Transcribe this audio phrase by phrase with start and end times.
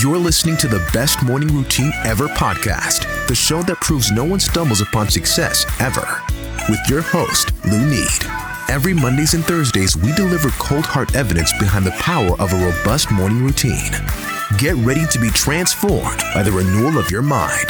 [0.00, 4.38] You're listening to the Best Morning Routine Ever podcast, the show that proves no one
[4.38, 6.22] stumbles upon success ever.
[6.68, 8.06] With your host, Lou Need.
[8.68, 13.10] Every Mondays and Thursdays, we deliver cold hard evidence behind the power of a robust
[13.10, 13.90] morning routine.
[14.56, 17.66] Get ready to be transformed by the renewal of your mind.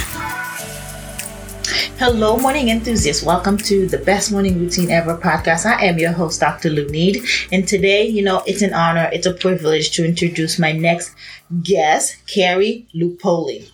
[1.99, 3.25] Hello, morning enthusiasts.
[3.25, 5.67] Welcome to the Best Morning Routine Ever podcast.
[5.67, 6.71] I am your host, Dr.
[6.71, 7.25] Lou Need.
[7.51, 11.13] And today, you know, it's an honor, it's a privilege to introduce my next
[11.61, 13.69] guest, Carrie Lupoli.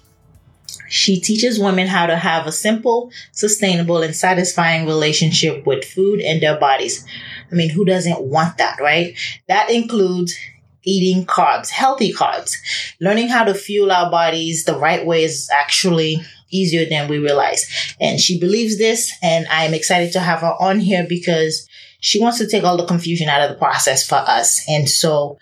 [0.89, 6.43] She teaches women how to have a simple, sustainable, and satisfying relationship with food and
[6.43, 7.05] their bodies.
[7.53, 9.15] I mean, who doesn't want that, right?
[9.49, 10.35] That includes
[10.83, 12.55] eating carbs, healthy carbs.
[13.03, 17.67] Learning how to fuel our bodies the right way is actually easier than we realize.
[18.01, 21.69] And she believes this, and I'm excited to have her on here because
[22.01, 24.63] she wants to take all the confusion out of the process for us.
[24.69, 25.39] And so,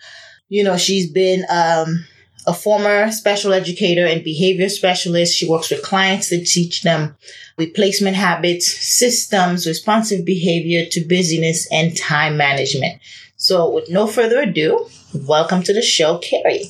[0.49, 2.05] you know, she's been um,
[2.47, 5.35] a former special educator and behavior specialist.
[5.35, 7.15] She works with clients to teach them
[7.57, 13.01] replacement habits, systems, responsive behavior to busyness, and time management.
[13.35, 16.69] So, with no further ado, welcome to the show, Carrie.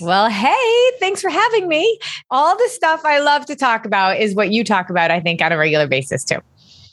[0.00, 1.98] Well, hey, thanks for having me.
[2.30, 5.42] All the stuff I love to talk about is what you talk about, I think,
[5.42, 6.38] on a regular basis, too.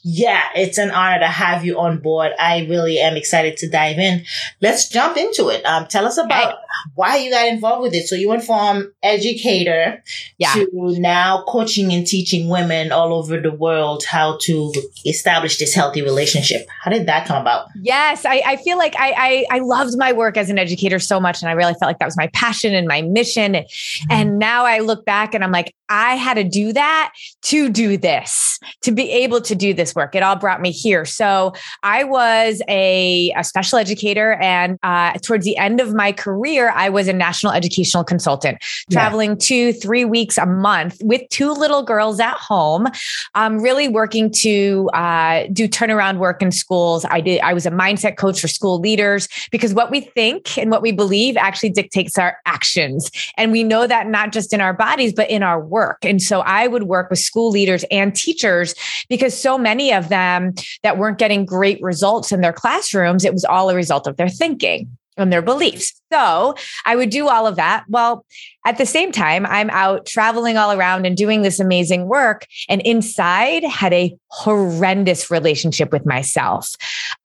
[0.07, 2.31] Yeah, it's an honor to have you on board.
[2.39, 4.23] I really am excited to dive in.
[4.61, 5.65] Let's jump into it.
[5.65, 6.59] Um, tell us about
[6.93, 8.07] why you got involved with it.
[8.07, 10.03] So you went from educator
[10.37, 10.53] yeah.
[10.53, 10.67] to
[10.99, 14.71] now coaching and teaching women all over the world how to
[15.07, 16.67] establish this healthy relationship.
[16.83, 17.69] How did that come about?
[17.81, 21.19] Yes, I, I feel like I, I, I loved my work as an educator so
[21.19, 23.53] much, and I really felt like that was my passion and my mission.
[23.53, 24.11] Mm-hmm.
[24.11, 27.97] And now I look back and I'm like, I had to do that to do
[27.97, 30.15] this, to be able to do this work.
[30.15, 31.05] It all brought me here.
[31.05, 36.71] So I was a, a special educator, and uh, towards the end of my career,
[36.75, 38.57] I was a national educational consultant,
[38.89, 38.99] yeah.
[38.99, 42.87] traveling two, three weeks a month with two little girls at home,
[43.35, 47.05] um, really working to uh, do turnaround work in schools.
[47.05, 47.41] I did.
[47.41, 50.91] I was a mindset coach for school leaders because what we think and what we
[50.91, 55.29] believe actually dictates our actions, and we know that not just in our bodies but
[55.29, 56.03] in our work.
[56.03, 58.75] And so I would work with school leaders and teachers
[59.09, 60.53] because so many many of them
[60.83, 64.29] that weren't getting great results in their classrooms, it was all a result of their
[64.29, 65.93] thinking and their beliefs.
[66.15, 66.55] So
[66.85, 67.83] I would do all of that.
[67.89, 68.25] Well,
[68.65, 72.47] at the same time, I'm out traveling all around and doing this amazing work.
[72.69, 76.75] And inside had a horrendous relationship with myself.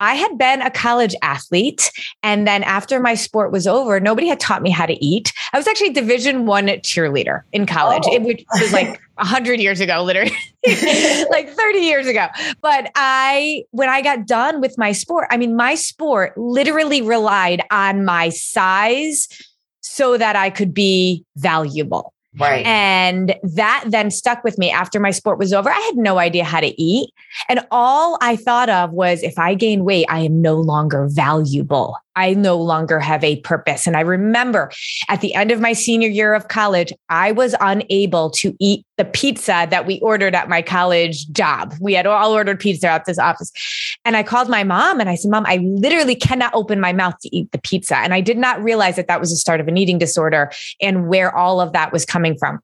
[0.01, 1.91] I had been a college athlete.
[2.23, 5.33] And then after my sport was over, nobody had taught me how to eat.
[5.53, 8.03] I was actually division one cheerleader in college.
[8.07, 8.15] Oh.
[8.15, 10.33] It was like 100 years ago, literally,
[10.67, 12.27] like 30 years ago.
[12.63, 17.63] But I, when I got done with my sport, I mean, my sport literally relied
[17.71, 18.31] on my
[19.81, 22.13] so that I could be valuable.
[22.39, 22.65] Right.
[22.65, 25.69] And that then stuck with me after my sport was over.
[25.69, 27.11] I had no idea how to eat.
[27.49, 31.97] And all I thought of was if I gain weight, I am no longer valuable.
[32.21, 33.87] I no longer have a purpose.
[33.87, 34.71] And I remember
[35.09, 39.07] at the end of my senior year of college, I was unable to eat the
[39.07, 41.75] pizza that we ordered at my college job.
[41.81, 43.51] We had all ordered pizza at this office.
[44.05, 47.15] And I called my mom and I said, Mom, I literally cannot open my mouth
[47.23, 47.97] to eat the pizza.
[47.97, 51.09] And I did not realize that that was the start of an eating disorder and
[51.09, 52.61] where all of that was coming from.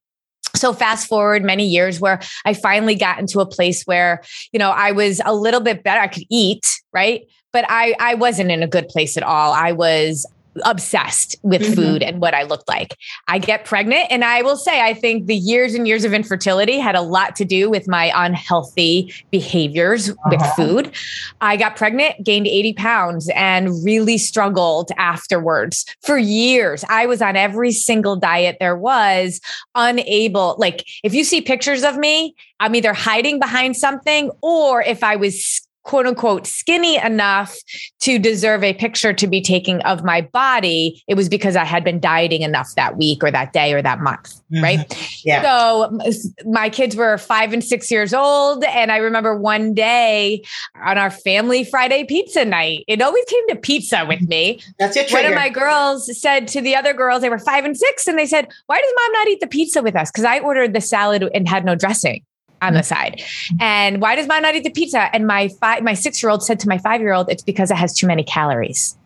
[0.54, 4.22] So fast forward many years where I finally got into a place where,
[4.52, 6.00] you know, I was a little bit better.
[6.00, 7.26] I could eat, right?
[7.56, 9.54] But I I wasn't in a good place at all.
[9.54, 10.26] I was
[10.66, 11.72] obsessed with mm-hmm.
[11.72, 12.98] food and what I looked like.
[13.28, 16.78] I get pregnant, and I will say, I think the years and years of infertility
[16.78, 20.30] had a lot to do with my unhealthy behaviors uh-huh.
[20.30, 20.92] with food.
[21.40, 26.84] I got pregnant, gained 80 pounds, and really struggled afterwards for years.
[26.90, 29.40] I was on every single diet there was,
[29.74, 35.02] unable, like, if you see pictures of me, I'm either hiding behind something or if
[35.02, 37.56] I was quote unquote skinny enough
[38.00, 41.84] to deserve a picture to be taken of my body, it was because I had
[41.84, 44.34] been dieting enough that week or that day or that month.
[44.52, 44.62] Mm-hmm.
[44.62, 45.24] Right.
[45.24, 45.42] Yeah.
[45.42, 45.98] So
[46.44, 48.64] my kids were five and six years old.
[48.64, 50.44] And I remember one day
[50.84, 54.60] on our family Friday pizza night, it always came to pizza with me.
[54.78, 55.28] That's your trigger.
[55.28, 58.18] One of my girls said to the other girls, they were five and six, and
[58.18, 60.10] they said, Why does mom not eat the pizza with us?
[60.10, 62.24] Because I ordered the salad and had no dressing
[62.66, 63.22] on the side.
[63.60, 65.08] And why does mom not eat the pizza?
[65.14, 67.70] And my five, my six year old said to my five year old, it's because
[67.70, 68.96] it has too many calories.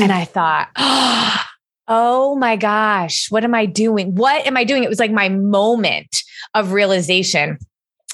[0.00, 0.68] and I thought,
[1.88, 4.14] oh my gosh, what am I doing?
[4.14, 4.84] What am I doing?
[4.84, 6.22] It was like my moment
[6.54, 7.58] of realization.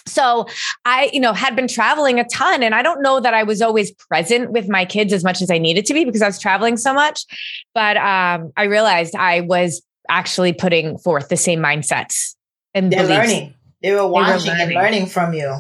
[0.07, 0.47] So
[0.85, 3.63] I, you know, had been traveling a ton and I don't know that I was
[3.63, 6.39] always present with my kids as much as I needed to be because I was
[6.39, 7.25] traveling so much.
[7.75, 12.35] But um, I realized I was actually putting forth the same mindsets
[12.75, 13.19] and They're beliefs.
[13.19, 13.55] learning.
[13.83, 14.77] They were watching and learning.
[14.77, 15.57] learning from you.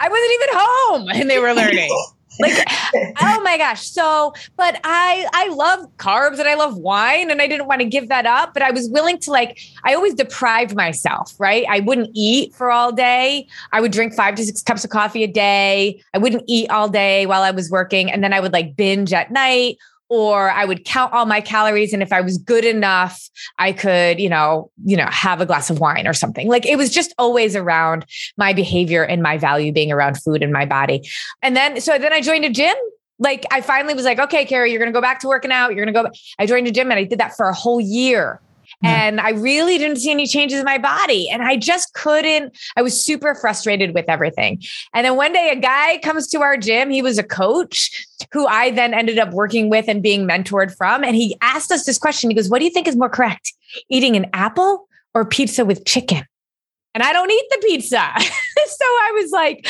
[0.00, 1.90] I wasn't even home and they were learning.
[2.40, 2.66] like
[3.20, 7.46] oh my gosh so but i i love carbs and i love wine and i
[7.46, 10.74] didn't want to give that up but i was willing to like i always deprived
[10.74, 14.84] myself right i wouldn't eat for all day i would drink five to six cups
[14.84, 18.32] of coffee a day i wouldn't eat all day while i was working and then
[18.32, 19.78] i would like binge at night
[20.14, 23.28] or I would count all my calories and if I was good enough
[23.58, 26.48] I could you know you know have a glass of wine or something.
[26.48, 28.06] Like it was just always around
[28.36, 31.02] my behavior and my value being around food and my body.
[31.42, 32.76] And then so then I joined a gym.
[33.18, 35.74] Like I finally was like okay Carrie you're going to go back to working out.
[35.74, 37.80] You're going to go I joined a gym and I did that for a whole
[37.80, 38.40] year
[38.82, 41.28] And I really didn't see any changes in my body.
[41.28, 44.62] And I just couldn't, I was super frustrated with everything.
[44.92, 46.90] And then one day a guy comes to our gym.
[46.90, 51.04] He was a coach who I then ended up working with and being mentored from.
[51.04, 52.30] And he asked us this question.
[52.30, 53.52] He goes, What do you think is more correct?
[53.88, 56.24] Eating an apple or pizza with chicken?
[56.94, 58.12] And I don't eat the pizza.
[58.18, 59.66] so I was like,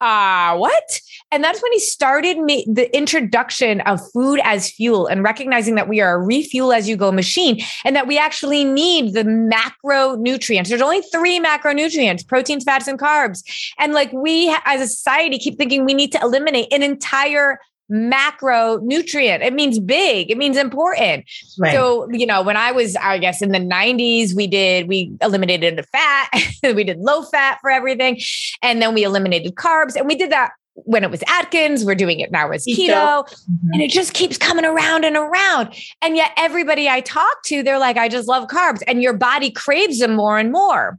[0.00, 1.00] uh, what?
[1.32, 5.88] And that's when he started me the introduction of food as fuel and recognizing that
[5.88, 10.68] we are a refuel as you go machine and that we actually need the macronutrients.
[10.68, 13.42] There's only three macronutrients proteins, fats, and carbs.
[13.78, 17.58] And like we as a society keep thinking we need to eliminate an entire
[17.90, 19.40] macronutrient.
[19.40, 21.24] It means big, it means important.
[21.58, 21.72] Right.
[21.72, 25.76] So, you know, when I was, I guess in the 90s, we did, we eliminated
[25.76, 26.30] the fat,
[26.62, 28.20] we did low fat for everything.
[28.62, 29.96] And then we eliminated carbs.
[29.96, 30.52] And we did that
[30.84, 31.84] when it was Atkins.
[31.84, 32.88] We're doing it now as Keto.
[32.88, 33.24] keto.
[33.26, 33.68] Mhm.
[33.72, 35.74] And it just keeps coming around and around.
[36.02, 38.82] And yet, everybody I talk to, they're like, I just love carbs.
[38.86, 40.98] And your body craves them more and more.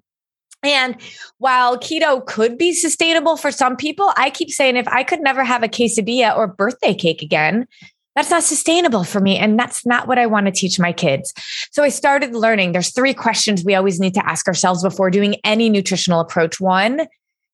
[0.63, 0.95] And
[1.39, 5.43] while keto could be sustainable for some people, I keep saying if I could never
[5.43, 7.67] have a quesadilla or birthday cake again,
[8.15, 9.37] that's not sustainable for me.
[9.37, 11.33] And that's not what I want to teach my kids.
[11.71, 15.35] So I started learning there's three questions we always need to ask ourselves before doing
[15.43, 16.59] any nutritional approach.
[16.59, 17.07] One,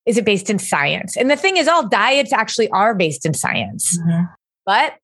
[0.08, 1.16] is it based in science?
[1.18, 4.30] And the thing is, all diets actually are based in science, Mhm.
[4.66, 4.96] but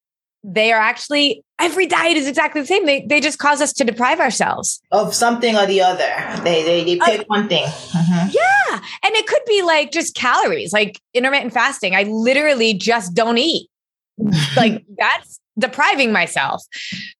[0.45, 2.85] they are actually, every diet is exactly the same.
[2.85, 4.81] They, they just cause us to deprive ourselves.
[4.91, 6.11] Of something or the other.
[6.44, 7.63] They they, they Uh, pick one thing.
[7.65, 8.33] Mhm.
[8.33, 8.79] Yeah.
[9.03, 11.95] And it could be like just calories, like intermittent fasting.
[11.95, 13.69] I literally just don't eat.
[14.57, 16.61] like that's depriving myself.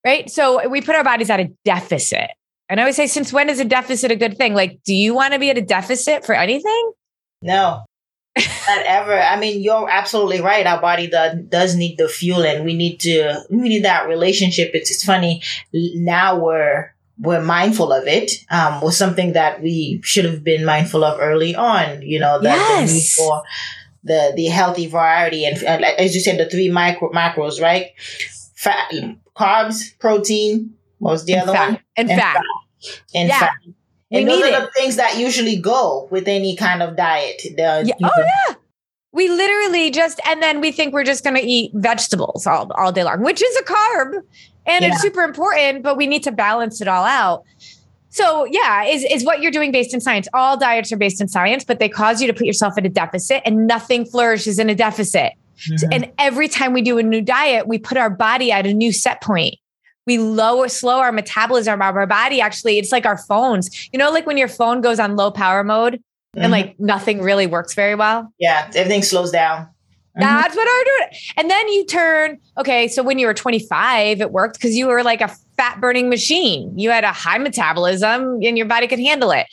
[0.06, 0.30] Right.
[0.30, 2.30] So we put our bodies at a deficit.
[2.70, 4.54] And I always say, since when is a deficit a good thing?
[4.54, 6.92] Like, do you want to be at a deficit for anything?
[7.44, 7.86] No.
[8.68, 9.14] Not ever.
[9.14, 10.66] I mean, you're absolutely right.
[10.66, 14.72] Our body does, does need the fuel, and we need to we need that relationship.
[14.74, 15.44] It's, it's funny
[15.74, 18.32] now we're we're mindful of it.
[18.50, 22.02] Um, was something that we should have been mindful of early on.
[22.02, 23.44] You know, that the need for
[24.04, 27.92] the the healthy variety and, like- as you said, the three micro macros, right?
[28.56, 28.92] Fat,
[29.36, 30.74] carbs, protein.
[30.98, 31.70] What was the And other fat.
[31.70, 31.80] one?
[31.98, 32.42] And, And fat.
[33.14, 33.40] And Yeah.
[33.40, 33.52] fat.
[34.14, 37.42] We And those need are the things that usually go with any kind of diet.
[37.44, 37.94] The, Yeah.
[38.04, 38.12] Oh
[38.48, 38.56] yeah.
[39.12, 42.92] We literally just and then we think we're just going to eat vegetables all, all
[42.92, 44.22] day long, which is a carb
[44.66, 44.92] and Yeah.
[44.92, 47.44] it's super important, but we need to balance it all out.
[48.10, 50.28] So yeah, is is what you're doing based in science.
[50.34, 52.90] All diets are based in science, but they cause you to put yourself at a
[52.90, 55.34] deficit and nothing flourishes in a deficit.
[55.72, 55.88] Mhm.
[55.92, 58.92] And every time we do a new diet, we put our body at a new
[58.92, 59.56] set point.
[60.06, 61.82] We lower, slow our metabolism.
[61.82, 63.90] Our body actually, it's like our phones.
[63.94, 66.02] You know, like when your phone goes on low power mode
[66.36, 66.52] and Mhm.
[66.52, 68.32] like nothing really works very well.
[68.40, 69.68] yeah, everything slows down.
[70.18, 70.22] Mhm.
[70.22, 71.20] That's what I doing.
[71.38, 75.04] And then you turn, okay, so when you were 25, it worked because you were
[75.04, 76.78] like a fat burning machine.
[76.78, 79.48] You had a high metabolism and your body could handle it.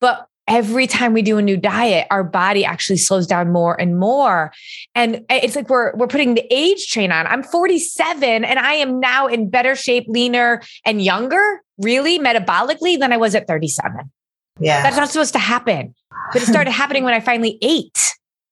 [0.00, 3.98] But every time we do a new diet, our body actually slows down more and
[3.98, 4.52] more.
[4.94, 7.26] And it's like we're we're putting the age train on.
[7.28, 13.12] I'm 47 and I am now in better shape, leaner, and younger, really metabolically than
[13.12, 14.10] I was at 37.
[14.58, 14.82] yeah.
[14.82, 15.94] That's not supposed to happen.
[16.32, 17.98] But it started happening when I finally ate.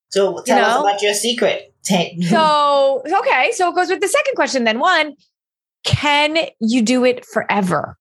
[0.08, 0.86] so tell us know?
[0.86, 1.74] about your secret.
[2.28, 3.50] So, okay.
[3.52, 4.78] So it goes with the second question then.
[4.78, 5.14] One,
[5.84, 7.97] can you do it forever?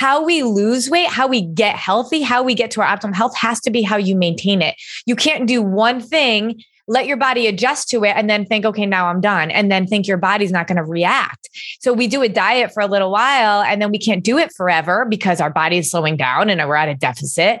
[0.00, 3.36] How we lose weight, how we get healthy, how we get to our optimal health
[3.36, 4.74] has to be how you maintain it.
[5.04, 8.86] You can't do one thing, let your body adjust to it, and then think, okay,
[8.86, 11.50] now I'm done, and then think your body's not going to react.
[11.80, 14.54] So we do a diet for a little while, and then we can't do it
[14.56, 17.60] forever because our body is slowing down and we're at a deficit.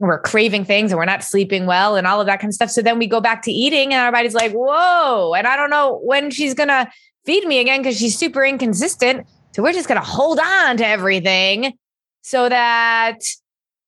[0.00, 2.70] We're craving things and we're not sleeping well and all of that kind of stuff.
[2.70, 5.34] So then we go back to eating, and our body's like, whoa.
[5.34, 6.90] And I don't know when she's going to
[7.24, 9.24] feed me again because she's super inconsistent.
[9.56, 11.78] So we're just going to hold on to everything
[12.20, 13.20] so that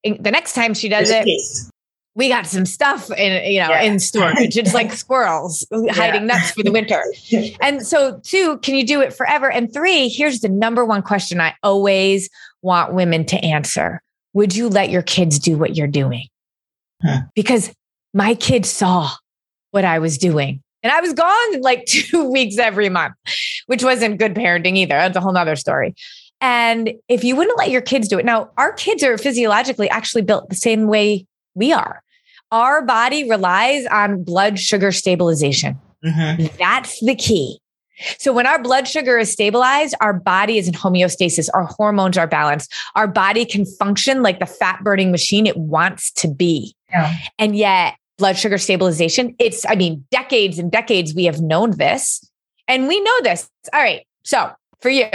[0.03, 1.29] the next time she does it,
[2.15, 3.83] we got some stuff in you know yeah.
[3.83, 6.35] in storage it's like squirrels hiding yeah.
[6.37, 7.05] nuts for the winter
[7.61, 11.41] and so two can you do it forever and three here's the number one question
[11.41, 12.29] i always
[12.63, 16.27] want women to answer would you let your kids do what you're doing
[17.05, 17.21] huh.
[17.35, 17.73] because
[18.15, 19.11] my kids saw
[19.71, 23.15] what i was doing and i was gone like two weeks every month
[23.67, 25.95] which wasn't good parenting either that's a whole nother story
[26.41, 30.23] and if you wouldn't let your kids do it now our kids are physiologically actually
[30.23, 32.03] built the same way we are
[32.51, 35.79] our body relies on blood sugar stabilization.
[36.05, 36.47] Mm-hmm.
[36.59, 37.59] That's the key.
[38.19, 42.29] So when our blood sugar is stabilized, our body is in homeostasis, our hormones are
[42.29, 46.75] balanced, our body can function like the fat burning machine it wants to be.
[46.91, 47.13] Yeah.
[47.39, 52.29] And yet, blood sugar stabilization, it's, I mean, decades and decades we have known this
[52.67, 53.49] and we know this.
[53.73, 54.07] All right.
[54.25, 55.07] So for you,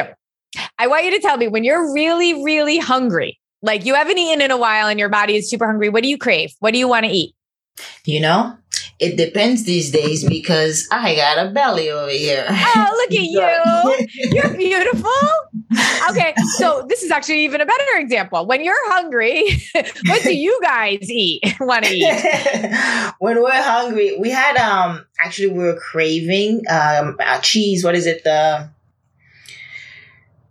[0.80, 4.42] I want you to tell me when you're really, really hungry, like you haven't eaten
[4.42, 5.90] in a while and your body is super hungry.
[5.90, 6.52] What do you crave?
[6.60, 7.36] What do you want to eat?
[8.06, 8.56] You know,
[9.00, 12.46] it depends these days because I got a belly over here.
[12.50, 14.32] Oh, look at you.
[14.32, 15.12] You're beautiful.
[16.10, 18.46] Okay, so this is actually even a better example.
[18.46, 19.46] When you're hungry,
[20.08, 21.44] what do you guys eat?
[21.60, 23.14] Want to eat?
[23.20, 27.84] when we're hungry, we had um actually we were craving um cheese.
[27.84, 28.24] What is it?
[28.24, 28.70] The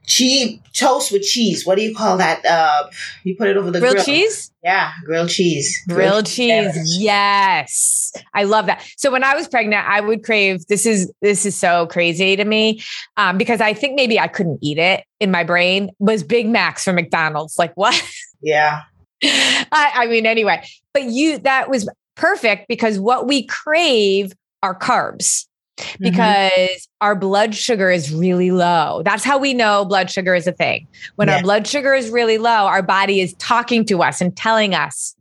[0.06, 1.66] cheese toast with cheese.
[1.66, 2.44] What do you call that?
[2.44, 2.90] Uh,
[3.24, 4.04] you put it over the grilled grill.
[4.04, 4.51] cheese.
[4.62, 5.76] Yeah, grilled cheese.
[5.88, 6.74] Grilled, grilled cheese.
[6.74, 6.96] cheese.
[7.00, 8.86] Yes, I love that.
[8.96, 10.64] So when I was pregnant, I would crave.
[10.66, 12.80] This is this is so crazy to me
[13.16, 15.90] um, because I think maybe I couldn't eat it in my brain.
[15.98, 17.58] Was Big Macs from McDonald's?
[17.58, 18.00] Like what?
[18.40, 18.82] Yeah.
[19.24, 25.46] I, I mean, anyway, but you that was perfect because what we crave are carbs.
[25.82, 26.04] Mm-hmm.
[26.04, 27.04] because mm-hmm.
[27.06, 29.02] our blood sugar is really low.
[29.04, 30.86] That's how we know blood sugar is a thing.
[31.16, 31.36] When yeah.
[31.36, 35.16] our blood sugar is really low, our body is talking to us and telling us,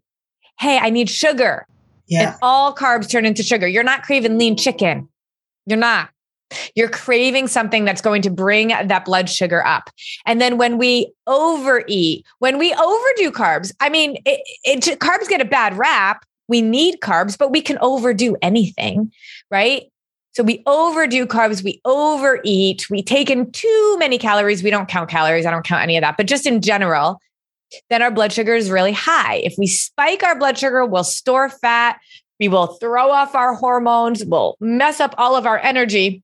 [0.59, 1.65] hey, I need sugar.
[2.07, 2.31] Yeah.
[2.31, 3.67] And all carbs turn into sugar.
[3.67, 5.07] You're not craving lean chicken.
[5.65, 6.09] You're not.
[6.75, 9.89] You're craving something that's going to bring that blood sugar up.
[10.25, 15.39] And then when we overeat, when we overdo carbs, I mean, it, it, carbs get
[15.39, 16.25] a bad rap.
[16.47, 19.13] We need carbs, but we can overdo anything,
[19.49, 19.90] right?
[20.33, 24.63] So we overdo carbs, we overeat, we take in too many calories.
[24.63, 27.19] We don't count calories, I don't count any of that, but just in general,
[27.89, 29.37] then our blood sugar is really high.
[29.37, 31.99] If we spike our blood sugar, we'll store fat,
[32.39, 36.23] we will throw off our hormones, we'll mess up all of our energy.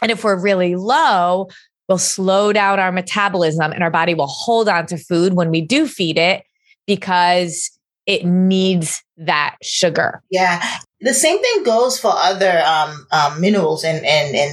[0.00, 1.48] And if we're really low,
[1.88, 5.60] we'll slow down our metabolism and our body will hold on to food when we
[5.60, 6.44] do feed it
[6.86, 10.22] because it needs that sugar.
[10.30, 10.62] Yeah
[11.02, 14.52] the same thing goes for other um, um, minerals and, and, and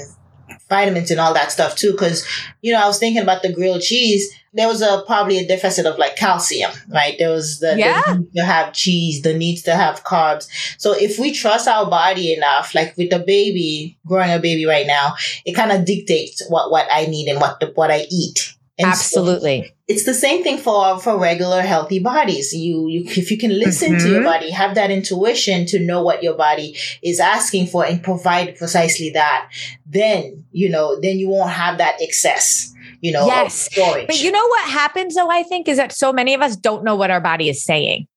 [0.67, 1.95] vitamins and all that stuff too.
[1.95, 2.25] Cause,
[2.61, 4.31] you know, I was thinking about the grilled cheese.
[4.53, 7.15] There was a probably a deficit of like calcium, right?
[7.19, 8.01] There was the, yeah.
[8.07, 10.47] the need to have cheese, the needs to have carbs.
[10.79, 14.87] So if we trust our body enough, like with the baby, growing a baby right
[14.87, 15.13] now,
[15.45, 18.48] it kind of dictates what, what I need and what the, what I eat.
[18.79, 19.63] And Absolutely.
[19.63, 22.53] So it's the same thing for for regular healthy bodies.
[22.53, 24.05] You you if you can listen mm-hmm.
[24.05, 24.29] to your mm-hmm.
[24.29, 29.09] body, have that intuition to know what your body is asking for and provide precisely
[29.11, 29.49] that,
[29.85, 33.69] then you know, then you won't have that excess you know, yes.
[33.77, 36.83] But you know what happens though, I think, is that so many of us don't
[36.83, 38.07] know what our body is saying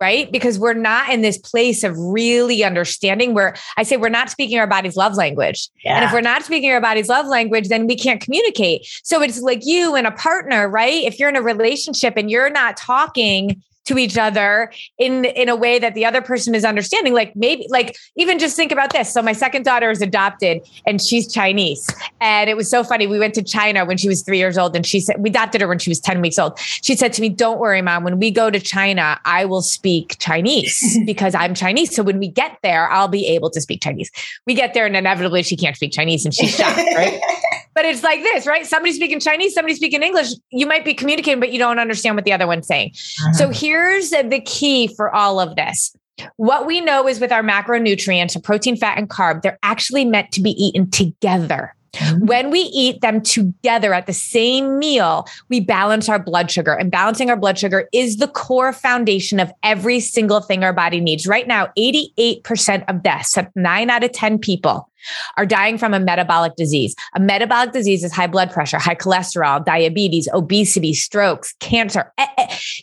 [0.00, 0.30] right?
[0.32, 4.58] Because we're not in this place of really understanding where I say we're not speaking
[4.58, 5.68] our body's love language.
[5.84, 5.96] Yeah.
[5.96, 8.86] And if we're not speaking our body's love language, then we can't communicate.
[9.04, 11.04] So it's like you and a partner, right?
[11.04, 15.56] If you're in a relationship and you're not talking to each other in in a
[15.56, 17.14] way that the other person is understanding.
[17.14, 19.12] Like maybe like even just think about this.
[19.12, 21.88] So my second daughter is adopted and she's chinese.
[22.20, 23.06] And it was so funny.
[23.06, 25.60] We went to china when she was 3 years old and she said we adopted
[25.60, 26.58] her when she was 10 weeks old.
[26.58, 28.04] She said to me don't worry mom.
[28.04, 31.94] When we go to china i will speak chinese because i'm chinese.
[31.94, 34.10] So when we get there i'll be able to speak chinese.
[34.46, 37.20] We get there and inevitably she can't speak chinese and she's shocked right
[37.74, 38.66] but it's like this, right?
[38.66, 40.28] Somebody speaking Chinese, somebody speaking English.
[40.50, 42.92] You might be communicating, but you don't understand what the other one's saying.
[42.94, 43.32] Uh-huh.
[43.32, 45.94] So here's the key for all of this.
[46.36, 50.42] What we know is with our macronutrients, protein, fat, and carb, they're actually meant to
[50.42, 51.74] be eaten together.
[51.94, 52.26] Mm-hmm.
[52.26, 56.72] When we eat them together at the same meal, we balance our blood sugar.
[56.72, 61.00] And balancing our blood sugar is the core foundation of every single thing our body
[61.00, 61.26] needs.
[61.26, 64.88] Right now, 88% of deaths, nine out of 10 people,
[65.36, 66.94] are dying from a metabolic disease.
[67.14, 72.12] A metabolic disease is high blood pressure, high cholesterol, diabetes, obesity, strokes, cancer.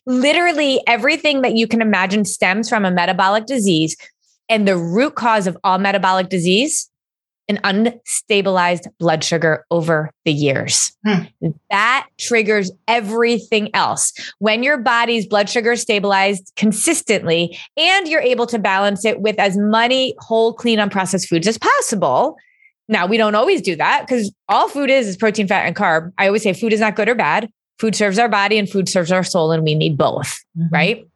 [0.06, 3.96] Literally everything that you can imagine stems from a metabolic disease.
[4.50, 6.90] And the root cause of all metabolic disease
[7.50, 10.96] an unstabilized blood sugar over the years.
[11.06, 11.24] Hmm.
[11.72, 14.14] That triggers everything else.
[14.38, 19.40] When your body's blood sugar is stabilized consistently and you're able to balance it with
[19.40, 22.38] as many whole, clean, unprocessed foods as possible.
[22.88, 26.12] Now, we don't always do that because all food is is protein, fat, and carb.
[26.18, 27.50] I always say food is not good or bad.
[27.78, 30.74] Food serves our body and food serves our soul, and we need both, mm-hmm.
[30.74, 31.09] right?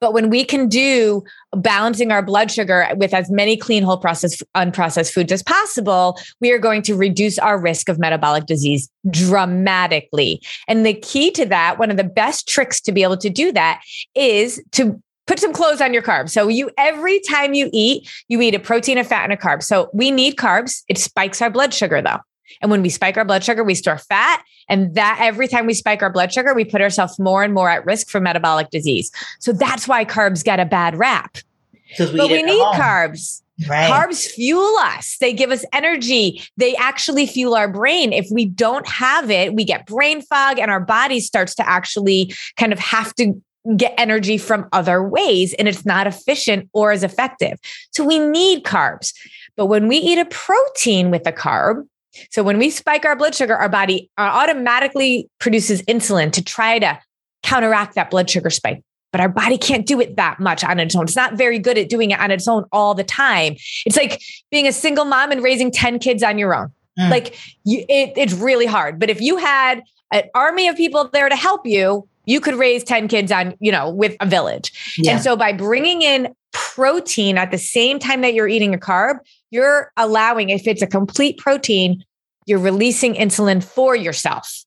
[0.00, 1.22] But when we can do
[1.56, 6.50] balancing our blood sugar with as many clean, whole processed, unprocessed foods as possible, we
[6.52, 10.40] are going to reduce our risk of metabolic disease dramatically.
[10.68, 13.52] And the key to that, one of the best tricks to be able to do
[13.52, 13.82] that
[14.14, 16.30] is to put some clothes on your carbs.
[16.30, 19.62] So you every time you eat, you eat a protein, a fat, and a carb.
[19.62, 20.82] So we need carbs.
[20.88, 22.18] It spikes our blood sugar though.
[22.60, 24.42] And when we spike our blood sugar, we store fat.
[24.68, 27.68] And that every time we spike our blood sugar, we put ourselves more and more
[27.68, 29.10] at risk for metabolic disease.
[29.40, 31.38] So that's why carbs get a bad rap.
[31.98, 33.42] We but we need carbs.
[33.68, 33.90] Right.
[33.90, 35.18] Carbs fuel us.
[35.20, 36.42] They give us energy.
[36.56, 38.12] They actually fuel our brain.
[38.12, 42.34] If we don't have it, we get brain fog and our body starts to actually
[42.56, 43.40] kind of have to
[43.76, 47.58] get energy from other ways and it's not efficient or as effective.
[47.92, 49.12] So we need carbs.
[49.56, 51.86] But when we eat a protein with a carb,
[52.30, 56.78] so when we spike our blood sugar, our body uh, automatically produces insulin to try
[56.78, 56.98] to
[57.42, 58.82] counteract that blood sugar spike.
[59.10, 61.04] But our body can't do it that much on its own.
[61.04, 63.56] It's not very good at doing it on its own all the time.
[63.84, 66.72] It's like being a single mom and raising 10 kids on your own.
[66.98, 67.10] Mm.
[67.10, 68.98] Like you, it, it's really hard.
[68.98, 72.84] But if you had an army of people there to help you, you could raise
[72.84, 74.96] 10 kids on, you know, with a village.
[74.98, 75.12] Yeah.
[75.12, 79.18] And so by bringing in protein at the same time that you're eating a carb,
[79.50, 82.04] you're allowing, if it's a complete protein,
[82.46, 84.64] you're releasing insulin for yourself.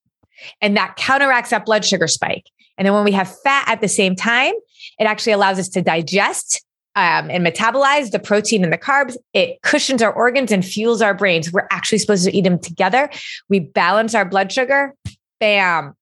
[0.62, 2.50] And that counteracts that blood sugar spike.
[2.78, 4.54] And then when we have fat at the same time,
[5.00, 6.64] it actually allows us to digest
[6.96, 9.18] um, and metabolize the protein and the carbs.
[9.34, 11.52] It cushions our organs and fuels our brains.
[11.52, 13.10] We're actually supposed to eat them together.
[13.50, 14.94] We balance our blood sugar.
[15.40, 15.94] Bam.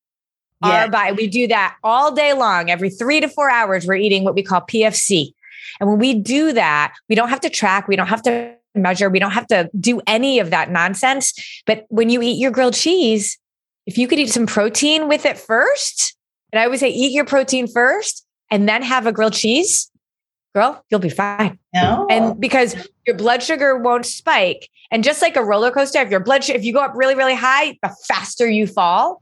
[0.72, 2.70] Our body, we do that all day long.
[2.70, 5.34] Every three to four hours, we're eating what we call PFC.
[5.79, 9.10] And when we do that, we don't have to track, we don't have to measure.
[9.10, 11.34] We don't have to do any of that nonsense.
[11.65, 13.38] But when you eat your grilled cheese,
[13.86, 16.15] if you could eat some protein with it first,
[16.51, 19.92] and I always say eat your protein first and then have a grilled cheese,
[20.53, 21.59] girl, you'll be fine.
[21.74, 22.07] No.
[22.09, 24.70] And because your blood sugar won't spike.
[24.92, 27.16] And just like a roller coaster, if your blood sugar, if you go up really,
[27.16, 29.22] really high, the faster you fall.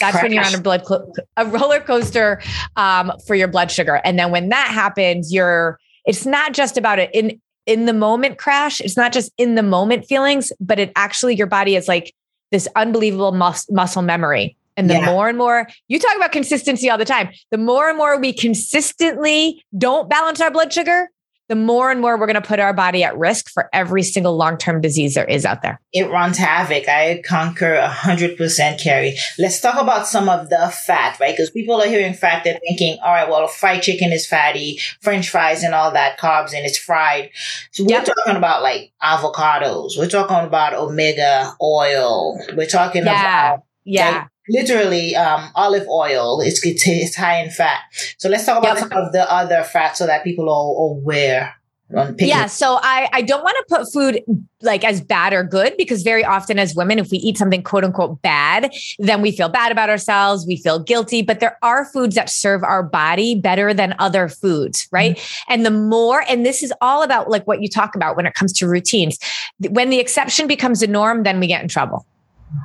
[0.00, 0.22] That's Crash.
[0.22, 2.42] when you're on a blood cl- a roller coaster
[2.76, 4.00] um, for your blood sugar.
[4.04, 8.38] And then when that happens, you're it's not just about it in in the moment
[8.38, 8.80] crash.
[8.80, 12.14] It's not just in the moment feelings, but it actually, your body is like
[12.50, 14.56] this unbelievable mus- muscle memory.
[14.76, 15.06] And the yeah.
[15.06, 18.32] more and more you talk about consistency all the time, the more and more we
[18.32, 21.10] consistently don't balance our blood sugar,
[21.50, 24.36] the more and more we're going to put our body at risk for every single
[24.36, 25.80] long term disease there is out there.
[25.92, 26.88] It runs havoc.
[26.88, 29.16] I concur 100%, Carrie.
[29.36, 31.32] Let's talk about some of the fat, right?
[31.32, 35.28] Because people are hearing fat, they're thinking, all right, well, fried chicken is fatty, french
[35.28, 37.30] fries and all that, carbs, and it's fried.
[37.72, 38.04] So we're yep.
[38.04, 43.54] talking about like avocados, we're talking about omega oil, we're talking yeah.
[43.54, 43.64] about.
[43.84, 44.10] Yeah.
[44.10, 46.40] Like, literally um, olive oil.
[46.40, 47.80] It's, it's high in fat.
[48.18, 51.54] So let's talk about some of the other fats so that people are aware.
[52.18, 54.22] Yeah, so I, I don't want to put food
[54.62, 57.82] like as bad or good because very often as women, if we eat something quote
[57.82, 61.20] unquote bad, then we feel bad about ourselves, we feel guilty.
[61.20, 65.16] But there are foods that serve our body better than other foods, right?
[65.16, 65.52] Mm-hmm.
[65.52, 68.34] And the more, and this is all about like what you talk about when it
[68.34, 69.18] comes to routines.
[69.70, 72.06] When the exception becomes the norm, then we get in trouble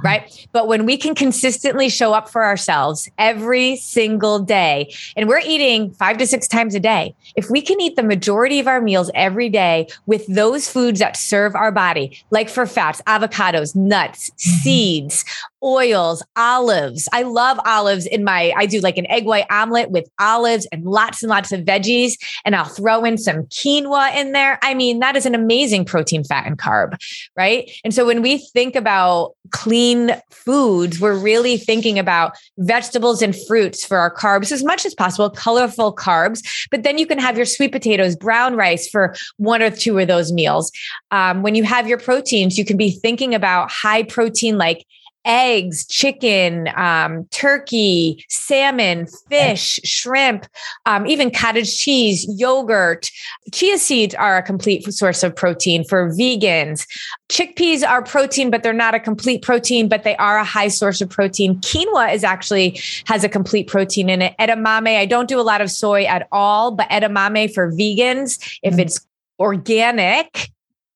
[0.03, 0.47] right?
[0.51, 5.91] But when we can consistently show up for ourselves every single day, and we're eating
[5.91, 9.11] five to six times a day, if we can eat the majority of our meals
[9.15, 14.61] every day with those foods that serve our body, like for fats, avocados, nuts, mm-hmm.
[14.61, 15.25] seeds,
[15.65, 17.09] oils, olives.
[17.11, 20.85] I love olives in my, I do like an egg white omelet with olives and
[20.85, 22.13] lots and lots of veggies.
[22.45, 24.59] And I'll throw in some quinoa in there.
[24.61, 26.97] I mean, that is an amazing protein, fat, and carb,
[27.35, 27.69] right?
[27.83, 33.83] And so when we think about clean foods, we're really thinking about vegetables and fruits
[33.83, 36.43] for our carbs as much as possible, colorful carbs.
[36.69, 40.07] But then you can have your sweet potatoes, brown rice for one or two of
[40.07, 40.71] those meals.
[41.11, 44.85] Um, when you have your proteins, you can be thinking about high protein like
[45.25, 50.45] eggs, chicken, um, turkey, salmon, fish, shrimp,
[50.85, 53.09] um, even cottage cheese, yogurt.
[53.51, 56.87] Chia seeds are a complete source of protein for vegans.
[57.29, 61.01] Chickpeas are protein, but they're not a complete protein, but they are a high source
[61.01, 61.59] of protein.
[61.61, 64.35] Quinoa is actually has a complete protein in it.
[64.39, 68.75] Edamame, I don't do a lot of soy at all, but edamame for vegans, if
[68.75, 68.79] mm.
[68.79, 69.05] it's
[69.39, 70.51] organic,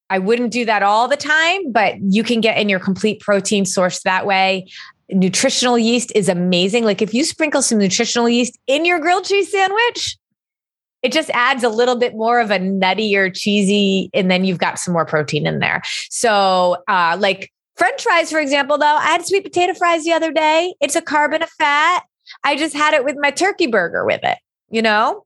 [0.10, 3.66] I wouldn't do that all the time, but you can get in your complete protein
[3.66, 4.68] source that way.
[5.10, 6.84] Nutritional yeast is amazing.
[6.84, 10.18] Like if you sprinkle some nutritional yeast in your grilled cheese sandwich,
[11.02, 14.80] it just adds a little bit more of a nuttier, cheesy, and then you've got
[14.80, 15.82] some more protein in there.
[16.10, 20.32] So, uh, like French fries, for example, though, I had sweet potato fries the other
[20.32, 20.74] day.
[20.82, 22.04] It's a carb and a fat.
[22.44, 24.38] I just had it with my turkey burger with it,
[24.70, 25.26] you know?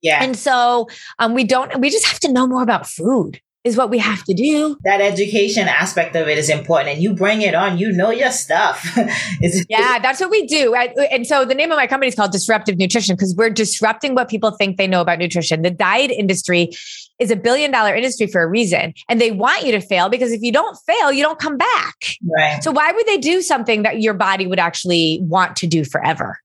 [0.00, 0.22] Yeah.
[0.22, 0.88] And so
[1.18, 4.24] um, we don't, we just have to know more about food is what we have
[4.24, 4.76] to do.
[4.84, 7.78] That education aspect of it is important, and you bring it on.
[7.78, 8.96] You know your stuff.
[9.68, 10.74] yeah, that's what we do.
[10.74, 14.28] And so the name of my company is called Disruptive Nutrition because we're disrupting what
[14.28, 15.62] people think they know about nutrition.
[15.62, 16.70] The diet industry
[17.18, 20.32] is a billion dollar industry for a reason, and they want you to fail because
[20.32, 21.96] if you don't fail, you don't come back.
[22.36, 22.62] Right.
[22.64, 26.38] So why would they do something that your body would actually want to do forever?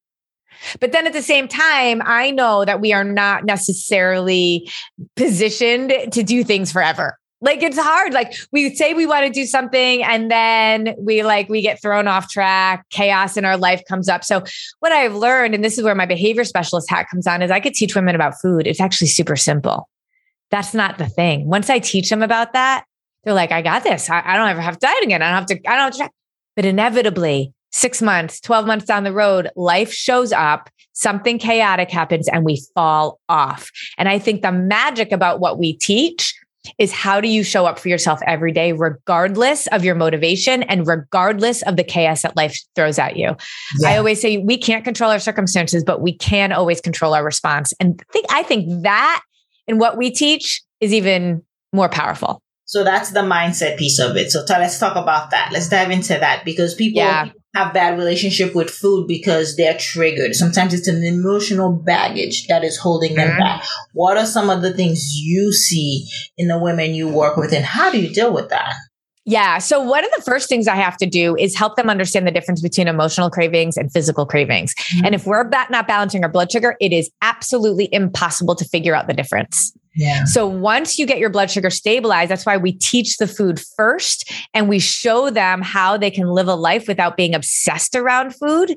[0.79, 4.69] But then at the same time, I know that we are not necessarily
[5.15, 7.17] positioned to do things forever.
[7.41, 8.13] Like it's hard.
[8.13, 12.07] Like we say we want to do something and then we like we get thrown
[12.07, 14.23] off track, chaos in our life comes up.
[14.23, 14.43] So
[14.79, 17.59] what I've learned, and this is where my behavior specialist hat comes on, is I
[17.59, 18.65] could teach women about food.
[18.65, 19.87] It's actually super simple.
[20.49, 21.47] That's not the thing.
[21.47, 22.85] Once I teach them about that,
[23.23, 24.09] they're like, I got this.
[24.09, 25.21] I, I don't ever have to diet again.
[25.21, 26.13] I don't have to, I don't have to.
[26.55, 32.29] But inevitably, six months, 12 months down the road, life shows up, something chaotic happens,
[32.29, 33.69] and we fall off.
[33.97, 36.33] And I think the magic about what we teach
[36.79, 40.87] is how do you show up for yourself every day, regardless of your motivation and
[40.87, 43.35] regardless of the chaos that life throws at you.
[43.81, 43.89] Yeah.
[43.89, 47.73] I always say we can't control our circumstances, but we can always control our response.
[47.79, 49.21] And think I think that
[49.67, 52.41] and what we teach is even more powerful.
[52.63, 54.31] So that's the mindset piece of it.
[54.31, 55.51] So t- let's talk about that.
[55.51, 60.35] Let's dive into that because people yeah have bad relationship with food because they're triggered.
[60.35, 63.39] Sometimes it's an emotional baggage that is holding them mm-hmm.
[63.39, 63.65] back.
[63.93, 66.05] What are some of the things you see
[66.37, 68.73] in the women you work with and how do you deal with that?
[69.27, 69.57] Yeah.
[69.57, 72.31] So, one of the first things I have to do is help them understand the
[72.31, 74.75] difference between emotional cravings and physical cravings.
[74.75, 75.05] Mm-hmm.
[75.05, 79.07] And if we're not balancing our blood sugar, it is absolutely impossible to figure out
[79.07, 79.73] the difference.
[79.95, 80.25] Yeah.
[80.25, 84.29] So once you get your blood sugar stabilized, that's why we teach the food first
[84.53, 88.75] and we show them how they can live a life without being obsessed around food.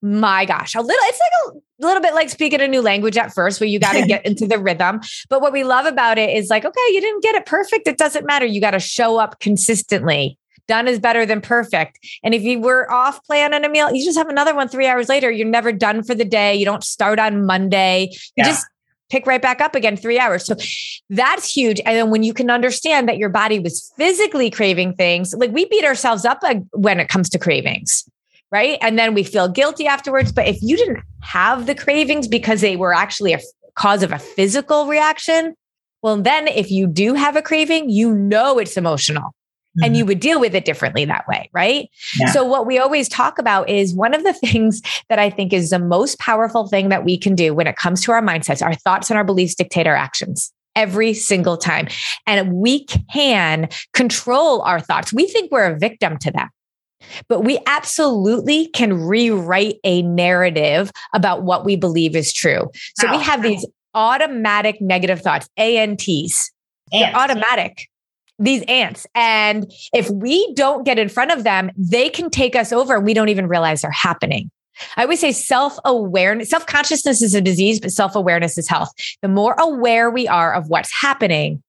[0.00, 3.34] My gosh, a little, it's like a little bit like speaking a new language at
[3.34, 5.00] first where you got to get into the rhythm.
[5.28, 7.86] But what we love about it is like, okay, you didn't get it perfect.
[7.86, 8.46] It doesn't matter.
[8.46, 10.38] You got to show up consistently.
[10.66, 11.98] Done is better than perfect.
[12.22, 14.86] And if you were off plan on a meal, you just have another one three
[14.86, 15.30] hours later.
[15.30, 16.54] You're never done for the day.
[16.54, 18.08] You don't start on Monday.
[18.12, 18.44] You yeah.
[18.44, 18.66] just
[19.10, 20.44] pick right back up again three hours.
[20.44, 20.56] So
[21.10, 21.80] that's huge.
[21.84, 25.64] And then when you can understand that your body was physically craving things, like we
[25.66, 26.42] beat ourselves up
[26.72, 28.08] when it comes to cravings,
[28.50, 28.78] right?
[28.80, 30.32] And then we feel guilty afterwards.
[30.32, 33.40] But if you didn't have the cravings because they were actually a
[33.74, 35.54] cause of a physical reaction,
[36.02, 39.34] well, then if you do have a craving, you know it's emotional
[39.78, 39.84] mm-hmm.
[39.84, 41.88] and you would deal with it differently that way, right?
[42.18, 42.32] Yeah.
[42.32, 45.70] So, what we always talk about is one of the things that I think is
[45.70, 48.74] the most powerful thing that we can do when it comes to our mindsets, our
[48.74, 51.88] thoughts and our beliefs dictate our actions every single time.
[52.26, 55.12] And we can control our thoughts.
[55.12, 56.50] We think we're a victim to that.
[57.28, 62.70] But we absolutely can rewrite a narrative about what we believe is true.
[62.96, 63.64] So we have these
[63.94, 66.50] automatic negative thoughts, ANTs.
[66.90, 67.88] They're automatic
[68.38, 69.06] these ants.
[69.14, 73.04] And if we don't get in front of them, they can take us over and
[73.04, 74.50] we don't even realize they're happening.
[74.96, 78.92] I always say self awareness, self consciousness is a disease, but self awareness is health.
[79.22, 81.62] The more aware we are of what's happening,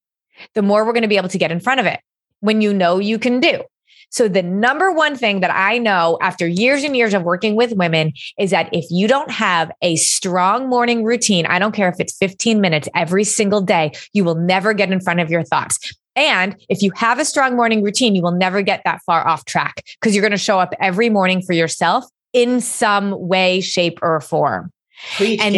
[0.53, 1.99] the more we're going to be able to get in front of it
[2.41, 3.63] when you know you can do.
[4.09, 7.73] So, the number one thing that I know after years and years of working with
[7.73, 11.99] women is that if you don't have a strong morning routine, I don't care if
[11.99, 15.93] it's 15 minutes every single day, you will never get in front of your thoughts.
[16.15, 19.45] And if you have a strong morning routine, you will never get that far off
[19.45, 23.99] track because you're going to show up every morning for yourself in some way, shape,
[24.01, 24.71] or form.
[25.15, 25.55] Preach, and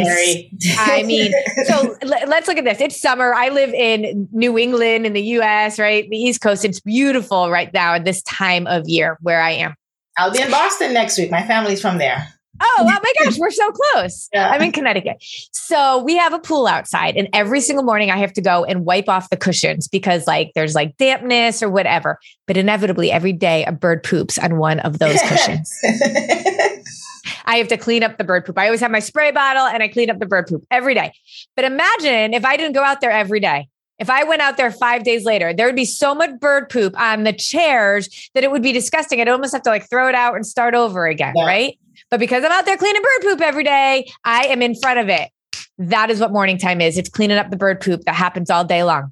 [0.78, 1.32] I mean,
[1.66, 2.80] so let's look at this.
[2.80, 3.34] It's summer.
[3.34, 6.08] I live in New England in the US, right?
[6.10, 6.64] The East Coast.
[6.64, 9.76] It's beautiful right now at this time of year where I am.
[10.18, 11.32] I'll be in Boston next week.
[11.32, 12.28] My family's from there.
[12.64, 14.30] Oh, oh my gosh, we're so close.
[14.32, 14.50] Yeah.
[14.50, 15.18] I'm in Connecticut.
[15.52, 18.86] So we have a pool outside, and every single morning I have to go and
[18.86, 22.20] wipe off the cushions because, like, there's like dampness or whatever.
[22.46, 25.74] But inevitably, every day a bird poops on one of those cushions.
[27.46, 28.58] I have to clean up the bird poop.
[28.58, 31.14] I always have my spray bottle and I clean up the bird poop every day.
[31.56, 33.68] But imagine if I didn't go out there every day.
[34.00, 37.00] If I went out there five days later, there would be so much bird poop
[37.00, 39.22] on the chairs that it would be disgusting.
[39.22, 41.46] I'd almost have to like throw it out and start over again, yeah.
[41.46, 41.78] right?
[42.10, 45.10] But because I'm out there cleaning bird poop every day, I am in front of
[45.10, 45.30] it.
[45.78, 46.98] That is what morning time is.
[46.98, 49.12] It's cleaning up the bird poop that happens all day long.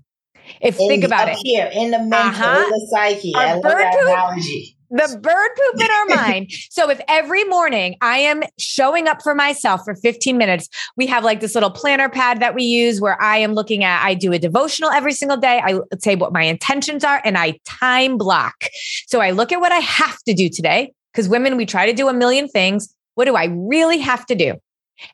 [0.59, 2.63] If in, think about it here in the mental, uh-huh.
[2.63, 6.51] in the psyche, Our I love that poop, analogy the bird poop in our mind.
[6.69, 11.23] So if every morning I am showing up for myself for 15 minutes, we have
[11.23, 14.31] like this little planner pad that we use where I am looking at, I do
[14.33, 15.61] a devotional every single day.
[15.63, 18.65] I say what my intentions are and I time block.
[19.07, 21.93] So I look at what I have to do today because women, we try to
[21.93, 22.93] do a million things.
[23.15, 24.55] What do I really have to do?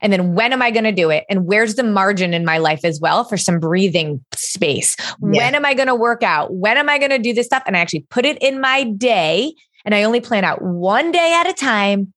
[0.02, 1.26] And then when am I going to do it?
[1.30, 4.96] And where's the margin in my life as well for some breathing space?
[5.00, 5.14] Yeah.
[5.20, 6.54] When am I going to work out?
[6.54, 7.64] When am I going to do this stuff?
[7.66, 9.54] And I actually put it in my day
[9.86, 12.14] and I only plan out one day at a time.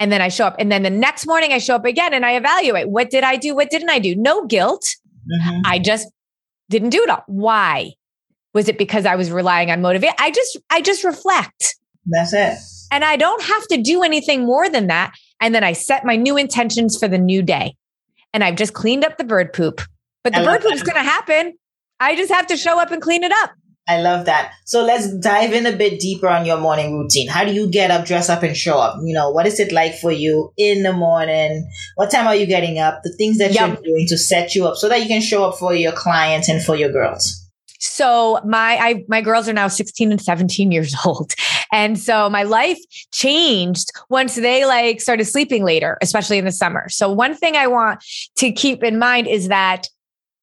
[0.00, 0.56] And then I show up.
[0.58, 3.36] And then the next morning I show up again and I evaluate what did I
[3.36, 3.54] do?
[3.54, 4.14] What didn't I do?
[4.14, 4.86] No guilt.
[5.32, 5.62] Mm-hmm.
[5.64, 6.08] I just
[6.70, 7.24] didn't do it all.
[7.26, 7.92] Why?
[8.54, 10.14] Was it because I was relying on motivation?
[10.18, 11.76] I just, I just reflect.
[12.06, 12.58] That's it.
[12.90, 15.12] And I don't have to do anything more than that.
[15.40, 17.76] And then I set my new intentions for the new day.
[18.32, 19.80] And I've just cleaned up the bird poop.
[20.24, 21.54] But the bird poop is going to happen.
[22.00, 23.50] I just have to show up and clean it up.
[23.88, 24.52] I love that.
[24.66, 27.26] So let's dive in a bit deeper on your morning routine.
[27.26, 28.98] How do you get up, dress up, and show up?
[29.02, 31.66] You know, what is it like for you in the morning?
[31.94, 33.00] What time are you getting up?
[33.02, 33.66] The things that yep.
[33.66, 36.50] you're doing to set you up so that you can show up for your clients
[36.50, 37.47] and for your girls.
[37.78, 41.32] So my I my girls are now 16 and 17 years old.
[41.72, 42.78] And so my life
[43.12, 46.88] changed once they like started sleeping later, especially in the summer.
[46.88, 48.04] So one thing I want
[48.36, 49.88] to keep in mind is that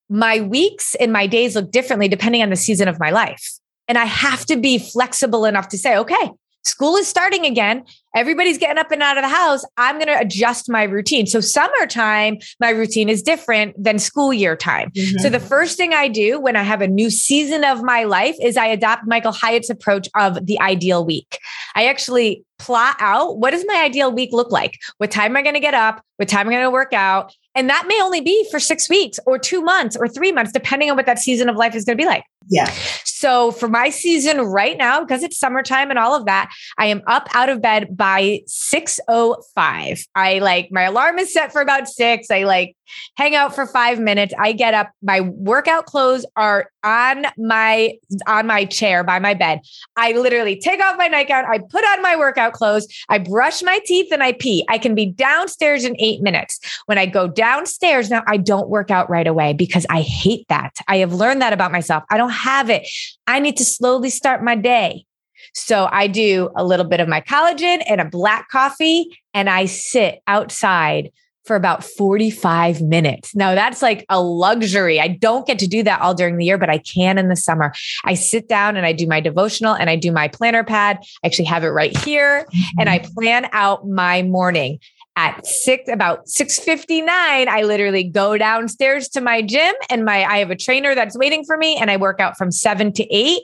[0.10, 3.60] my weeks and my days look differently depending on the season of my life.
[3.88, 6.32] And I have to be flexible enough to say, okay,
[6.66, 7.84] school is starting again.
[8.16, 9.64] Everybody's getting up and out of the house.
[9.78, 11.28] I'm going to adjust my routine.
[11.28, 14.92] So, summertime, my routine is different than school year time.
[14.92, 15.20] Mm-hmm.
[15.20, 18.36] So, the first thing I do when I have a new season of my life
[18.42, 21.40] is I adopt Michael Hyatt's approach of the ideal week.
[21.76, 24.80] I actually plot out what does my ideal week look like?
[24.98, 26.02] What time am I going to get up?
[26.18, 27.34] What time am I going to work out?
[27.54, 30.90] And that may only be for six weeks or two months or three months, depending
[30.90, 32.24] on what that season of life is going to be like.
[32.48, 32.72] Yeah.
[33.04, 37.02] So for my season right now, because it's summertime and all of that, I am
[37.08, 40.08] up out of bed by 6.05.
[40.14, 42.30] I like my alarm is set for about six.
[42.30, 42.76] I like
[43.18, 44.34] hang out for five minutes.
[44.40, 44.92] I get up.
[45.02, 47.94] My workout clothes are on my
[48.28, 49.62] on my chair by my bed.
[49.98, 51.46] I literally take off my nightgown.
[51.46, 52.88] I put on my workout clothes.
[53.10, 54.66] I brush my teeth and I pee.
[54.70, 56.60] I can be downstairs in eight minutes.
[56.86, 60.76] When I go downstairs now, I don't work out right away because I hate that.
[60.88, 62.04] I have learned that about myself.
[62.10, 62.88] I don't have it.
[63.28, 65.06] I need to slowly start my day.
[65.54, 69.66] So I do a little bit of my collagen and a black coffee, and I
[69.66, 71.12] sit outside
[71.46, 73.36] for about 45 minutes.
[73.36, 75.00] Now that's like a luxury.
[75.00, 77.36] I don't get to do that all during the year, but I can in the
[77.36, 77.74] summer.
[78.04, 81.00] I sit down and I do my devotional and I do my planner pad.
[81.24, 82.80] I actually have it right here mm-hmm.
[82.80, 84.80] and I plan out my morning
[85.18, 87.08] at six about 659
[87.48, 91.46] i literally go downstairs to my gym and my i have a trainer that's waiting
[91.46, 93.42] for me and i work out from 7 to 8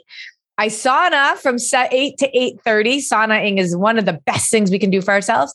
[0.58, 2.98] I sauna from 8 to 8:30.
[2.98, 5.54] Saunaing is one of the best things we can do for ourselves.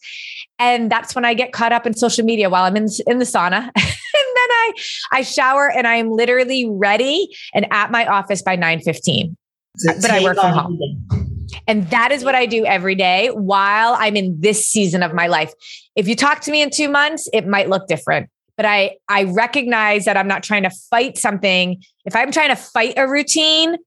[0.60, 3.26] And that's when I get caught up in social media while I'm in, in the
[3.26, 3.62] sauna.
[3.76, 4.74] and then I
[5.12, 9.36] I shower and I'm literally ready and at my office by 9:15.
[10.02, 10.80] But I work from home.
[11.68, 15.28] And that is what I do every day while I'm in this season of my
[15.28, 15.54] life.
[15.96, 19.24] If you talk to me in 2 months, it might look different but I I
[19.24, 21.82] recognize that I'm not trying to fight something.
[22.06, 23.78] If I'm trying to fight a routine,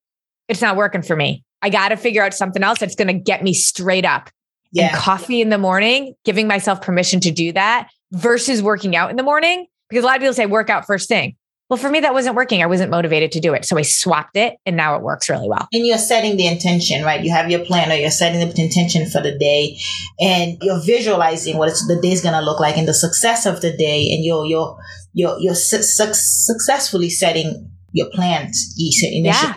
[0.48, 1.44] it's not working for me.
[1.60, 4.30] I got to figure out something else that's going to get me straight up.
[4.72, 4.88] Yeah.
[4.88, 9.16] And coffee in the morning, giving myself permission to do that versus working out in
[9.16, 9.66] the morning.
[9.88, 11.36] Because a lot of people say work out first thing.
[11.68, 12.64] Well, for me, that wasn't working.
[12.64, 13.64] I wasn't motivated to do it.
[13.64, 15.68] So I swapped it and now it works really well.
[15.72, 17.22] And you're setting the intention, right?
[17.22, 19.78] You have your plan or you're setting the intention for the day
[20.18, 23.76] and you're visualizing what the day's going to look like and the success of the
[23.76, 24.10] day.
[24.12, 24.76] And you're, you're,
[25.12, 29.24] you're, you're su- successfully setting your plans initially.
[29.24, 29.54] Yeah.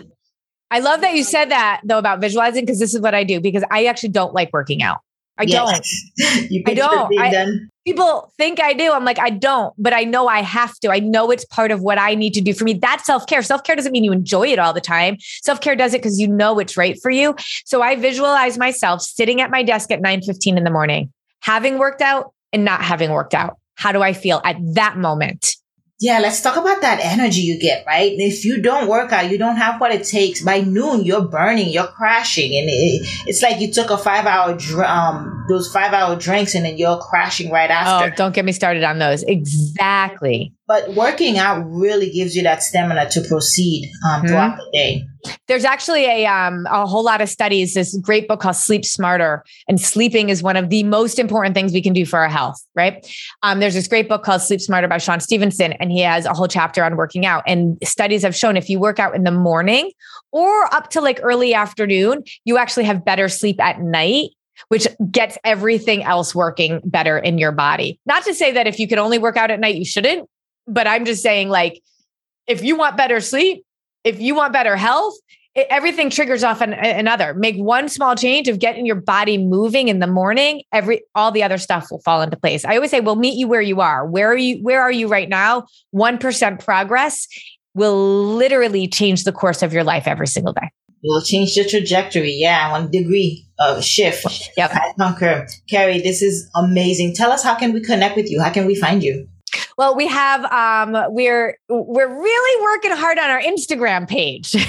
[0.74, 3.40] I love that you said that though about visualizing because this is what I do
[3.40, 4.98] because I actually don't like working out.
[5.38, 6.12] I yes.
[6.20, 6.68] don't.
[6.68, 7.20] I don't.
[7.20, 7.48] I,
[7.86, 8.92] people think I do.
[8.92, 10.90] I'm like, I don't, but I know I have to.
[10.90, 12.74] I know it's part of what I need to do for me.
[12.74, 13.44] That's self care.
[13.44, 15.18] Self care doesn't mean you enjoy it all the time.
[15.44, 17.36] Self care does it because you know it's right for you.
[17.66, 21.78] So I visualize myself sitting at my desk at 9 15 in the morning, having
[21.78, 23.60] worked out and not having worked out.
[23.76, 25.56] How do I feel at that moment?
[26.04, 28.12] Yeah, let's talk about that energy you get, right?
[28.12, 30.42] If you don't work out, you don't have what it takes.
[30.42, 34.52] By noon, you're burning, you're crashing, and it, it's like you took a five hour
[34.84, 38.12] um, those five hour drinks and then you're crashing right after.
[38.12, 39.24] Oh, don't get me started on those.
[39.24, 40.54] Exactly.
[40.68, 44.28] But working out really gives you that stamina to proceed um, mm-hmm.
[44.28, 45.04] throughout the day.
[45.48, 47.74] There's actually a um, a whole lot of studies.
[47.74, 51.74] This great book called Sleep Smarter, and sleeping is one of the most important things
[51.74, 52.58] we can do for our health.
[52.76, 53.06] Right?
[53.42, 56.34] Um, there's this great book called Sleep Smarter by Shawn Stevenson, and he has a
[56.34, 57.44] whole chapter on working out.
[57.46, 59.92] And studies have shown if you work out in the morning
[60.32, 64.32] or up to like early afternoon, you actually have better sleep at night
[64.68, 68.00] which gets everything else working better in your body.
[68.06, 70.30] Not to say that if you can only work out at night, you shouldn't,
[70.68, 71.82] but I'm just saying, like,
[72.48, 73.64] if you want better sleep,
[74.04, 75.16] if you want better health,
[75.56, 77.34] it, everything triggers off an, another.
[77.34, 80.64] Make one small change of getting your body moving in the morning.
[80.72, 82.66] Every all the other stuff will fall into place.
[82.66, 84.06] I always say, we'll meet you where you are.
[84.06, 84.58] Where are you?
[84.64, 85.68] Where are you right now?
[85.92, 87.28] One percent progress
[87.76, 90.70] will literally change the course of your life every single day.
[91.04, 92.32] Will change the trajectory.
[92.32, 94.52] Yeah, one degree of shift.
[94.56, 94.72] Yep.
[94.74, 95.48] I concur.
[95.70, 97.14] Carrie, this is amazing.
[97.14, 98.42] Tell us how can we connect with you?
[98.42, 99.28] How can we find you?
[99.78, 104.52] Well, we have um we're we're really working hard on our Instagram page.
[104.52, 104.64] so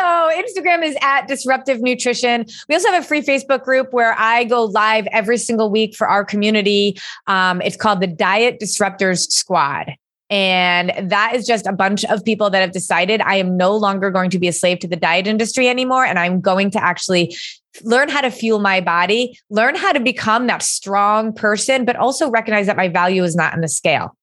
[0.00, 2.46] Instagram is at disruptive nutrition.
[2.68, 6.08] We also have a free Facebook group where I go live every single week for
[6.08, 6.98] our community.
[7.26, 9.94] Um, it's called the Diet Disruptors Squad.
[10.30, 14.10] And that is just a bunch of people that have decided I am no longer
[14.10, 16.04] going to be a slave to the diet industry anymore.
[16.04, 17.36] And I'm going to actually
[17.82, 22.30] learn how to fuel my body, learn how to become that strong person, but also
[22.30, 24.16] recognize that my value is not in the scale.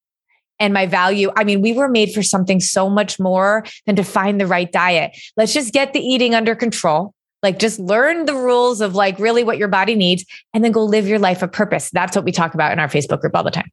[0.60, 4.04] And my value, I mean, we were made for something so much more than to
[4.04, 5.16] find the right diet.
[5.36, 7.14] Let's just get the eating under control.
[7.44, 10.84] Like, just learn the rules of like really what your body needs and then go
[10.84, 11.92] live your life of purpose.
[11.92, 13.70] That's what we talk about in our Facebook group all the time.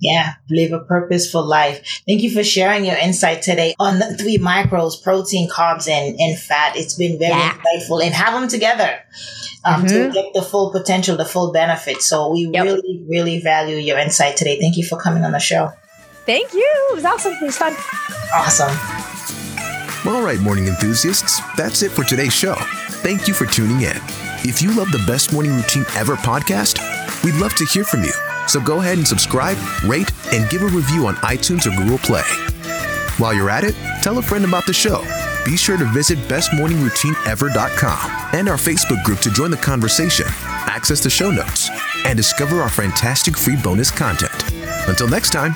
[0.00, 2.02] Yeah, live a purposeful life.
[2.08, 6.38] Thank you for sharing your insight today on the three macros, protein, carbs, and, and
[6.38, 6.76] fat.
[6.76, 7.52] It's been very yeah.
[7.52, 8.98] insightful and have them together
[9.64, 9.86] um, mm-hmm.
[9.86, 12.02] to get the full potential, the full benefit.
[12.02, 12.64] So we yep.
[12.64, 14.58] really, really value your insight today.
[14.58, 15.70] Thank you for coming on the show.
[16.26, 16.88] Thank you.
[16.90, 17.34] It was awesome.
[17.34, 17.76] It was fun.
[18.34, 18.76] Awesome.
[20.04, 22.56] All right, morning enthusiasts, that's it for today's show.
[23.04, 23.96] Thank you for tuning in.
[24.44, 26.80] If you love the Best Morning Routine Ever podcast,
[27.22, 28.12] we'd love to hear from you.
[28.46, 32.22] So go ahead and subscribe, rate, and give a review on iTunes or Google Play.
[33.18, 35.04] While you're at it, tell a friend about the show.
[35.44, 40.26] Be sure to visit bestmorningroutineever.com and our Facebook group to join the conversation,
[40.66, 41.68] access the show notes,
[42.04, 44.32] and discover our fantastic free bonus content.
[44.88, 45.54] Until next time,